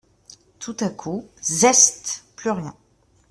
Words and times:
Tout 0.57 0.75
à 0.79 0.89
coup… 0.89 1.29
zeste! 1.43 2.25
plus 2.35 2.49
rien. 2.49 2.75